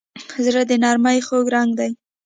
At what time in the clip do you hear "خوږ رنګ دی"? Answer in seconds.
1.27-1.91